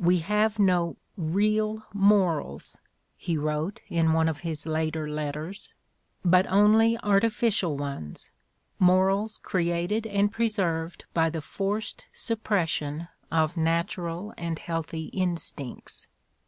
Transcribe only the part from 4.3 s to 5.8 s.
his later letters,